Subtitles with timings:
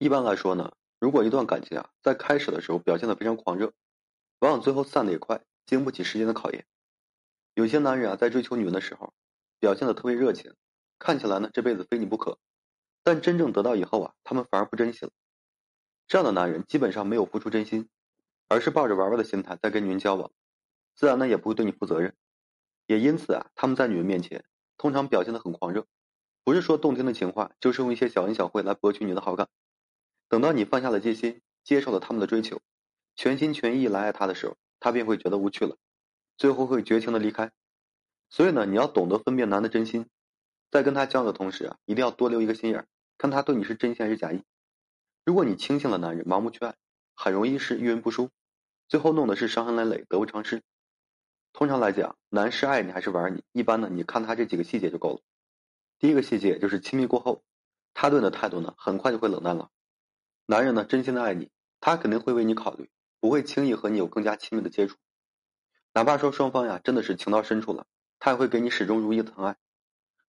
[0.00, 3.72] 一般来说呢，如果一段感情啊，在开始的时候表现的非常狂热，
[4.38, 6.66] 往往最后散的也快，经不起时间的考验。
[7.54, 9.12] 有些男人啊，在追求女人的时候，
[9.58, 10.54] 表现的特别热情，
[11.00, 12.38] 看起来呢这辈子非你不可，
[13.02, 15.10] 但真正得到以后啊，他们反而不珍惜了。
[16.06, 17.88] 这样的男人基本上没有付出真心，
[18.46, 20.30] 而是抱着玩玩的心态在跟女人交往，
[20.94, 22.14] 自然呢也不会对你负责任。
[22.86, 24.44] 也因此啊，他们在女人面前
[24.76, 25.86] 通常表现的很狂热，
[26.44, 29.48] 不是说动听的情话，就是用一些小恩小惠来博取你的好感。
[30.28, 32.60] 等到你放下了戒心，接受了他们的追求，
[33.16, 35.76] 全心全意来爱他的时候，他便会觉得无趣了，
[36.36, 37.50] 最后会绝情的离开。
[38.28, 40.06] 所以呢，你要懂得分辨男的真心，
[40.70, 42.86] 在跟他交往的同时啊，一定要多留一个心眼，
[43.16, 44.42] 看他对你是真心还是假意。
[45.24, 46.74] 如果你轻信了男人，盲目去爱，
[47.14, 48.30] 很容易是遇人不淑，
[48.86, 50.62] 最后弄的是伤痕累累，得不偿失。
[51.54, 55.20] 通常来讲，男是爱你还是玩你，一般呢，你看他这几个细节就够了。
[55.98, 57.42] 第一个细节就是亲密过后，
[57.94, 59.70] 他对你的态度呢，很快就会冷淡了。
[60.50, 62.88] 男人呢，真心的爱你，他肯定会为你考虑，
[63.20, 64.96] 不会轻易和你有更加亲密的接触。
[65.92, 67.84] 哪怕说双方呀真的是情到深处了，
[68.18, 69.58] 他也会给你始终如一的疼爱。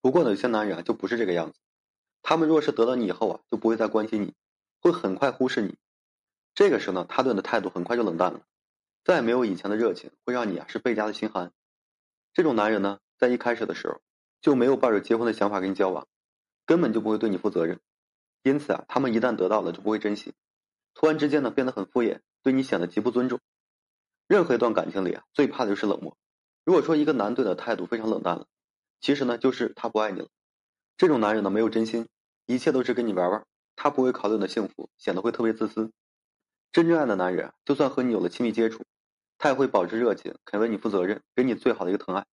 [0.00, 1.58] 不过呢，有些男人啊就不是这个样子，
[2.22, 4.34] 他们若是得到你以后啊，就不会再关心你，
[4.80, 5.74] 会很快忽视你。
[6.54, 8.42] 这个时候呢，他对你的态度很快就冷淡了，
[9.02, 11.52] 再也没有以前的热情，会让你啊是倍加的心寒。
[12.32, 14.00] 这种男人呢，在一开始的时候
[14.40, 16.06] 就没有抱着结婚的想法跟你交往，
[16.64, 17.80] 根本就不会对你负责任。
[18.44, 20.34] 因此啊，他们一旦得到了就不会珍惜，
[20.92, 23.40] 突然之间呢变得很敷衍，对你显得极不尊重。
[24.28, 26.16] 任何一段感情里啊，最怕的就是冷漠。
[26.62, 28.46] 如果说一个男对的态度非常冷淡了，
[29.00, 30.28] 其实呢就是他不爱你了。
[30.98, 32.06] 这种男人呢没有真心，
[32.44, 35.90] 一切都是跟你玩玩，他不会考虑你的幸福，显得会特别自私。
[36.70, 38.84] 真正爱的男人，就算和你有了亲密接触，
[39.38, 42.26] 他也会保持热情，肯为你负责任，给你最好的一个疼爱。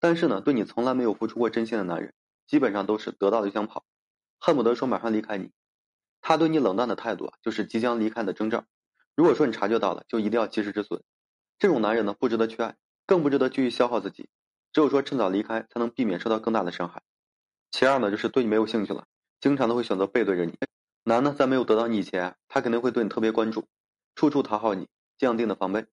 [0.00, 2.12] 但是呢，对你从来没有付出过真心的男人，
[2.48, 3.84] 基本上都是得到就想跑。
[4.38, 5.50] 恨不得说马上离开你，
[6.20, 8.64] 他对你冷淡的态度啊，就是即将离开的征兆。
[9.14, 11.02] 如果说你察觉到了，就一定要及时止损。
[11.58, 14.28] 这种男人呢，不值得去爱，更不值得继续消耗自己。
[14.72, 17.02] 只有说趁早离开，才能避免受到更大的伤害。
[17.70, 19.06] 其二呢，就是对你没有兴趣了，
[19.40, 20.58] 经常都会选择背对着你。
[21.02, 23.66] 男呢，在没有得到你以前，他肯定会对你特别关注，
[24.14, 25.86] 处处讨好你，降低的防备。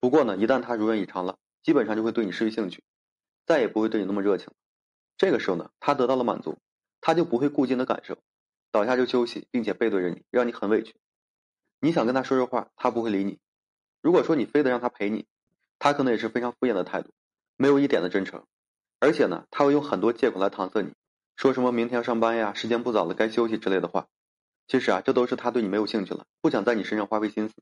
[0.00, 2.82] 不过呢，一旦他如愿以偿了，基本上就会对你失去兴趣，
[3.46, 4.48] 再也不会对你那么热情。
[5.16, 6.58] 这个时候呢，他得到了满足。
[7.06, 8.18] 他就不会顾及你的感受，
[8.72, 10.96] 倒下就休息，并且背对着你，让你很委屈。
[11.78, 13.38] 你想跟他说说话，他不会理你。
[14.02, 15.24] 如果说你非得让他陪你，
[15.78, 17.12] 他可能也是非常敷衍的态度，
[17.56, 18.44] 没有一点的真诚。
[18.98, 20.94] 而且呢，他会用很多借口来搪塞你，
[21.36, 24.08] 说什么明天要上班呀，时间不早了，该休息之类的话。
[24.66, 27.54] 其实啊，这都是他对你没有兴趣了，不想在你身上花费心思。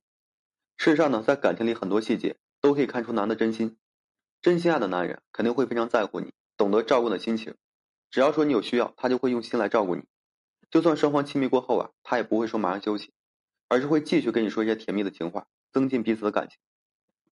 [0.78, 3.76] 事实上呢，在感情里很多细节都可以看出男的真心。
[4.41, 7.55] 真心爱的男人肯定会非常在乎你，懂得照顾你的心情。
[8.14, 10.04] 只要说你有需要，他就会用心来照顾你。
[10.70, 13.12] 就算双方亲密过后啊，他也不会说马上休息，
[13.66, 16.56] 而是会继续跟你说一些甜蜜的情话，增进彼此的感情。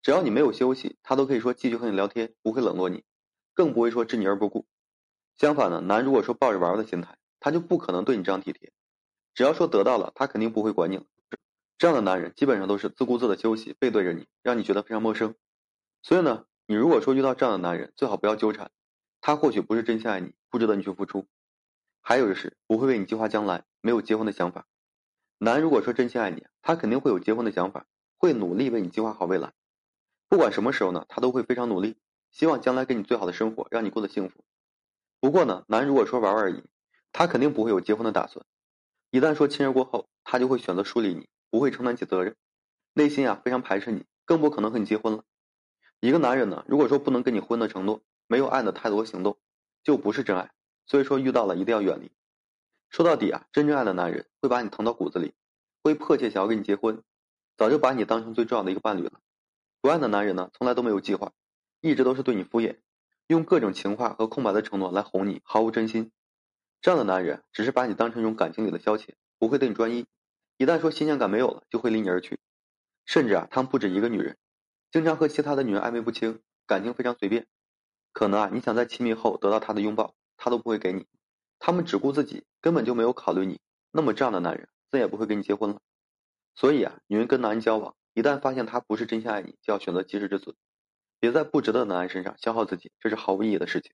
[0.00, 3.04] 只要你没有休息，他都可以说继续和你聊天，不会冷落你，
[3.52, 4.64] 更不会说置你而不顾。
[5.36, 8.72] 相反呢，男如果说抱着玩玩的心态，他就不可能对你这样体贴。
[9.34, 11.06] 只要说得到了，他肯定不会管你。
[11.76, 15.34] 这样的男人基本上都是自顾自的休息，背对着你，让你觉得非常陌生。
[16.00, 18.70] 所以呢，你如果说遇到这样的男人，最好不要纠缠。
[19.20, 21.26] 他或许不是真心爱你，不值得你去付出。
[22.00, 24.66] 还有就是不会为你计划将来，没有结婚的想法。
[25.38, 27.86] 男如果说真心爱你，他肯定会有结婚的想法，
[28.16, 29.52] 会努力为你计划好未来。
[30.28, 31.96] 不管什么时候呢，他都会非常努力，
[32.30, 34.44] 希望将来给你最好的生活，让你过得幸福。
[35.20, 36.64] 不过呢，男如果说玩玩而已，
[37.12, 38.46] 他肯定不会有结婚的打算。
[39.10, 42.36] 一旦说亲热过后，他就会选择疏离你，不会承担起责任，
[42.94, 45.24] 内心啊非常排斥你，更不可能和你结婚了。
[46.00, 49.36] 一个男人呢，如果说不能跟你婚的承诺，没有爱的太多行动，
[49.82, 50.52] 就不是真爱。
[50.86, 52.12] 所以说，遇到了一定要远离。
[52.88, 55.34] 说到底啊，真正爱的男人会把你疼到骨子里，
[55.82, 57.02] 会迫切想要跟你结婚，
[57.56, 59.20] 早就把你当成最重要的一个伴侣了。
[59.80, 61.32] 不爱的男人呢，从来都没有计划，
[61.80, 62.76] 一直都是对你敷衍，
[63.26, 66.12] 用各种情话和空白的承诺来哄你，毫无真心。
[66.80, 69.08] 这样的男人只是把你当成一种感情里的消遣，
[69.40, 70.06] 不会对你专一。
[70.56, 72.38] 一旦说新鲜感没有了，就会离你而去。
[73.06, 74.36] 甚至啊，他们不止一个女人，
[74.92, 77.48] 经常和其他的女人暧昧不清，感情非常随便。
[78.12, 81.06] 可能啊，你想在亲密后得到他的拥抱，他都不会给你。
[81.58, 83.60] 他们只顾自己，根本就没有考虑你。
[83.90, 85.80] 那么这样的男人自然也不会跟你结婚了。
[86.54, 90.54] 所以啊，女人跟男人交往，一旦发现他不是真心爱你，就要选择及时止损，
[91.18, 93.92] 别在不值得的男人身上消耗自己，这是毫无意义的事情。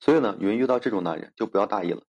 [0.00, 2.02] 所以呢，女人遇到这种男人就不要大意了，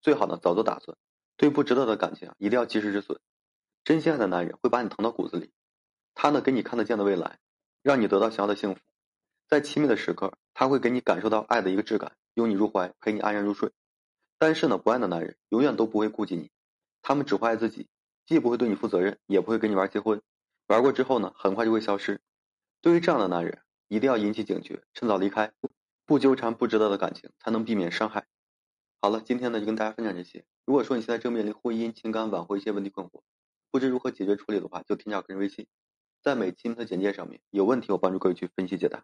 [0.00, 0.96] 最好呢早做打算。
[1.36, 3.18] 对不值得的感情啊，一定要及时止损。
[3.84, 5.50] 真心爱的男人会把你疼到骨子里，
[6.14, 7.38] 他呢给你看得见的未来，
[7.82, 8.80] 让你得到想要的幸福。
[9.48, 13.72] 在亲密的时刻，他会给你感受到爱的一个质感，拥你入怀，陪你安然入睡。
[14.38, 16.52] 但是呢，不爱的男人永远都不会顾及你，
[17.02, 17.88] 他们只会爱自己，
[18.26, 20.22] 既不会对你负责任，也不会跟你玩结婚。
[20.68, 22.20] 玩过之后呢，很快就会消失。
[22.80, 25.52] 对于这样的男人，一定要引起警觉，趁早离开，
[26.06, 28.26] 不纠缠不值得的感情，才能避免伤害。
[29.00, 30.44] 好了，今天呢就跟大家分享这些。
[30.64, 33.22] 如果说你现在正面临婚姻、情感挽回一些问题困惑，
[33.72, 35.66] 不知如何解决处理的话，就添加个人微信，
[36.22, 39.02] 在每期的简介上面有问题，我帮助各位去分析解答。